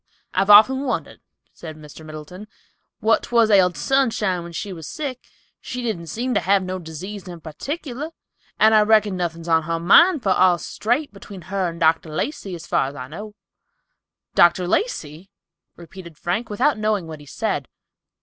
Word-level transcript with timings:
"I've 0.33 0.49
often 0.49 0.81
wondered," 0.81 1.21
said 1.53 1.77
Mr. 1.77 2.03
Middleton, 2.03 2.47
"what 3.01 3.21
'twas 3.21 3.51
ailded 3.51 3.77
Sunshine 3.77 4.41
when 4.41 4.51
she 4.51 4.73
was 4.73 4.87
sick. 4.87 5.27
She 5.59 5.83
didn't 5.83 6.07
seem 6.07 6.33
to 6.33 6.39
have 6.39 6.63
no 6.63 6.79
disease 6.79 7.27
in 7.27 7.39
particular, 7.39 8.09
and 8.59 8.73
I 8.73 8.81
reckon 8.81 9.15
nothin's 9.15 9.47
on 9.47 9.61
her 9.61 9.79
mind, 9.79 10.23
for 10.23 10.31
all's 10.31 10.65
straight 10.65 11.13
between 11.13 11.41
her 11.53 11.69
and 11.69 11.79
Dr. 11.79 12.09
Lacey, 12.09 12.55
as 12.55 12.65
far 12.65 12.87
as 12.87 12.95
I 12.95 13.07
know." 13.09 13.35
"Dr. 14.33 14.67
Lacey!" 14.67 15.29
repeated 15.75 16.17
Frank, 16.17 16.49
without 16.49 16.79
knowing 16.79 17.05
what 17.05 17.19
he 17.19 17.27
said. 17.27 17.67